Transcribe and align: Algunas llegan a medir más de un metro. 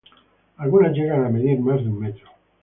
Algunas 0.57 0.93
llegan 0.93 1.23
a 1.25 1.29
medir 1.29 1.59
más 1.59 1.79
de 1.83 1.87
un 1.89 1.99
metro. 1.99 2.27